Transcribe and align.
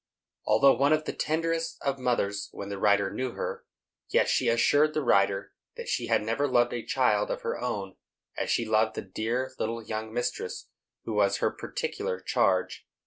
Although 0.47 0.77
one 0.79 0.93
of 0.93 1.05
the 1.05 1.13
tenderest 1.13 1.77
of 1.83 1.99
mothers 1.99 2.49
when 2.53 2.69
the 2.69 2.79
writer 2.79 3.11
knew 3.13 3.33
her, 3.33 3.65
yet 4.09 4.27
she 4.29 4.47
assured 4.47 4.95
the 4.95 5.03
writer 5.03 5.53
that 5.77 5.87
she 5.89 6.07
had 6.07 6.23
never 6.23 6.47
loved 6.47 6.73
a 6.73 6.83
child 6.83 7.29
of 7.29 7.41
her 7.41 7.59
own 7.61 7.97
as 8.35 8.49
she 8.49 8.65
loved 8.65 8.95
the 8.95 9.03
dear 9.03 9.51
little 9.59 9.83
young 9.83 10.11
mistress 10.11 10.69
who 11.05 11.13
was 11.13 11.37
her 11.37 11.51
particular 11.51 12.19
charge. 12.19 12.87